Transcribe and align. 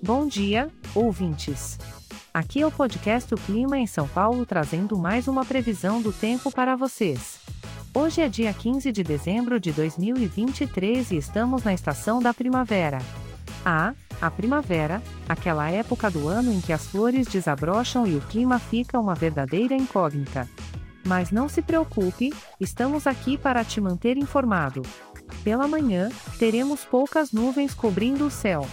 Bom 0.00 0.28
dia, 0.28 0.70
ouvintes. 0.94 1.76
Aqui 2.32 2.62
é 2.62 2.66
o 2.66 2.70
podcast 2.70 3.34
O 3.34 3.36
Clima 3.36 3.76
em 3.76 3.86
São 3.86 4.06
Paulo 4.06 4.46
trazendo 4.46 4.96
mais 4.96 5.26
uma 5.26 5.44
previsão 5.44 6.00
do 6.00 6.12
tempo 6.12 6.52
para 6.52 6.76
vocês. 6.76 7.40
Hoje 7.92 8.20
é 8.20 8.28
dia 8.28 8.54
15 8.54 8.92
de 8.92 9.02
dezembro 9.02 9.58
de 9.58 9.72
2023 9.72 11.10
e 11.10 11.16
estamos 11.16 11.64
na 11.64 11.74
estação 11.74 12.20
da 12.20 12.32
primavera. 12.32 12.98
Ah, 13.64 13.92
a 14.20 14.30
primavera, 14.30 15.02
aquela 15.28 15.68
época 15.68 16.08
do 16.08 16.28
ano 16.28 16.52
em 16.52 16.60
que 16.60 16.72
as 16.72 16.86
flores 16.86 17.26
desabrocham 17.26 18.06
e 18.06 18.14
o 18.14 18.20
clima 18.20 18.60
fica 18.60 19.00
uma 19.00 19.16
verdadeira 19.16 19.74
incógnita. 19.74 20.48
Mas 21.04 21.32
não 21.32 21.48
se 21.48 21.60
preocupe, 21.60 22.32
estamos 22.60 23.04
aqui 23.04 23.36
para 23.36 23.64
te 23.64 23.80
manter 23.80 24.16
informado. 24.16 24.82
Pela 25.42 25.66
manhã, 25.66 26.08
teremos 26.38 26.84
poucas 26.84 27.32
nuvens 27.32 27.74
cobrindo 27.74 28.26
o 28.26 28.30
céu. 28.30 28.64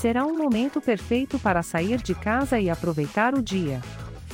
Será 0.00 0.24
um 0.24 0.34
momento 0.34 0.80
perfeito 0.80 1.38
para 1.38 1.62
sair 1.62 2.00
de 2.00 2.14
casa 2.14 2.58
e 2.58 2.70
aproveitar 2.70 3.34
o 3.34 3.42
dia. 3.42 3.82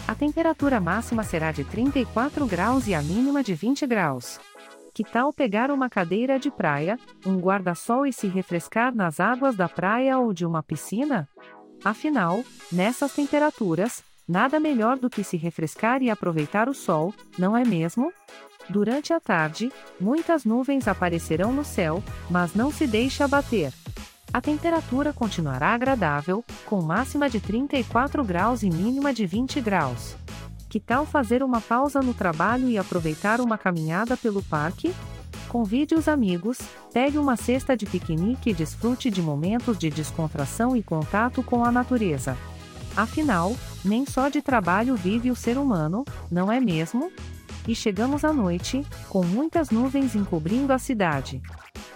A 0.06 0.15
temperatura 0.15 0.79
máxima 0.79 1.25
será 1.25 1.51
de 1.51 1.65
34 1.65 2.47
graus 2.47 2.87
e 2.87 2.95
a 2.95 3.02
mínima 3.02 3.42
de 3.42 3.52
20 3.52 3.84
graus. 3.84 4.39
Que 4.95 5.02
tal 5.02 5.33
pegar 5.33 5.73
uma 5.73 5.91
cadeira 5.91 6.39
de 6.39 6.52
praia, 6.52 6.97
um 7.27 7.41
guarda-sol 7.41 8.06
e 8.06 8.12
se 8.12 8.29
refrescar 8.29 8.95
nas 8.95 9.19
águas 9.19 9.56
da 9.56 9.69
praia 9.69 10.16
ou 10.20 10.33
de 10.33 10.47
uma 10.47 10.62
piscina? 10.62 11.29
Afinal, 11.84 12.45
nessas 12.70 13.12
temperaturas, 13.12 14.05
nada 14.28 14.61
melhor 14.61 14.97
do 14.97 15.11
que 15.11 15.25
se 15.25 15.37
refrescar 15.37 16.01
e 16.01 16.09
aproveitar 16.09 16.69
o 16.69 16.75
sol, 16.75 17.12
não 17.37 17.56
é 17.56 17.64
mesmo? 17.64 18.12
Durante 18.70 19.12
a 19.12 19.19
tarde, 19.19 19.73
muitas 20.01 20.45
nuvens 20.45 20.87
aparecerão 20.87 21.53
no 21.53 21.64
céu, 21.64 22.05
mas 22.30 22.55
não 22.55 22.70
se 22.70 22.87
deixe 22.87 23.20
abater. 23.20 23.73
A 24.37 24.41
temperatura 24.42 25.15
continuará 25.15 25.69
agradável, 25.69 26.45
com 26.67 26.83
máxima 26.83 27.27
de 27.27 27.41
34 27.41 28.23
graus 28.23 28.62
e 28.62 28.69
mínima 28.69 29.11
de 29.11 29.25
20 29.25 29.62
graus. 29.62 30.15
Que 30.69 30.78
tal 30.78 31.06
fazer 31.06 31.43
uma 31.43 31.59
pausa 31.59 32.03
no 32.03 32.12
trabalho 32.12 32.69
e 32.69 32.77
aproveitar 32.77 33.41
uma 33.41 33.56
caminhada 33.56 34.15
pelo 34.15 34.43
parque? 34.43 34.95
Convide 35.48 35.95
os 35.95 36.06
amigos, 36.06 36.59
pegue 36.93 37.17
uma 37.17 37.34
cesta 37.34 37.75
de 37.75 37.87
piquenique 37.87 38.51
e 38.51 38.53
desfrute 38.53 39.11
de 39.11 39.23
momentos 39.23 39.78
de 39.78 39.89
descontração 39.89 40.77
e 40.77 40.83
contato 40.83 41.43
com 41.43 41.65
a 41.65 41.73
natureza. 41.73 42.37
Afinal, 42.95 43.56
nem 43.83 44.05
só 44.05 44.28
de 44.28 44.43
trabalho 44.43 44.97
vive 44.97 45.31
o 45.31 45.34
ser 45.34 45.56
humano, 45.56 46.05
não 46.31 46.53
é 46.53 46.61
mesmo? 46.61 47.11
E 47.67 47.75
chegamos 47.75 48.23
à 48.23 48.34
noite, 48.34 48.84
com 49.09 49.25
muitas 49.25 49.71
nuvens 49.71 50.15
encobrindo 50.15 50.75
a 50.75 50.78
cidade. 50.78 51.41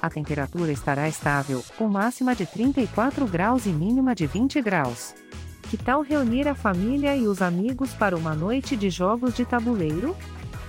A 0.02 0.08
temperatura 0.08 0.72
estará 0.72 1.08
estável, 1.08 1.62
com 1.76 1.86
máxima 1.86 2.34
de 2.34 2.46
34 2.46 3.26
graus 3.26 3.66
e 3.66 3.68
mínima 3.68 4.14
de 4.14 4.26
20 4.26 4.60
graus. 4.62 5.14
Que 5.68 5.76
tal 5.76 6.00
reunir 6.00 6.48
a 6.48 6.54
família 6.54 7.14
e 7.14 7.28
os 7.28 7.42
amigos 7.42 7.92
para 7.92 8.16
uma 8.16 8.34
noite 8.34 8.76
de 8.76 8.88
jogos 8.88 9.34
de 9.34 9.44
tabuleiro? 9.44 10.16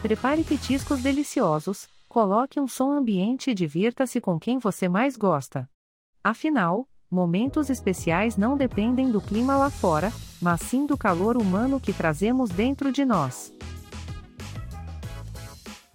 Prepare 0.02 0.44
petiscos 0.44 1.02
deliciosos, 1.02 1.88
coloque 2.10 2.60
um 2.60 2.68
som 2.68 2.92
ambiente 2.92 3.52
e 3.52 3.54
divirta-se 3.54 4.20
com 4.20 4.38
quem 4.38 4.60
você 4.60 4.90
mais 4.90 5.16
gosta. 5.16 5.68
Afinal, 6.24 6.88
momentos 7.10 7.70
especiais 7.70 8.36
não 8.36 8.58
dependem 8.58 9.10
do 9.10 9.22
clima 9.22 9.56
lá 9.56 9.70
fora, 9.70 10.12
mas 10.42 10.62
sim 10.62 10.86
do 10.86 10.98
calor 10.98 11.38
humano 11.38 11.80
que 11.80 11.94
trazemos 11.94 12.50
dentro 12.50 12.92
de 12.92 13.06
nós. 13.06 13.54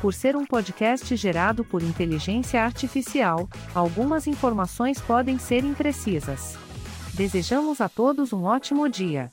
por 0.00 0.14
ser 0.14 0.34
um 0.34 0.46
podcast 0.46 1.14
gerado 1.14 1.62
por 1.62 1.82
inteligência 1.82 2.64
artificial, 2.64 3.46
algumas 3.74 4.26
informações 4.26 4.98
podem 4.98 5.38
ser 5.38 5.62
imprecisas. 5.62 6.56
Desejamos 7.12 7.82
a 7.82 7.88
todos 7.88 8.32
um 8.32 8.44
ótimo 8.44 8.88
dia. 8.88 9.30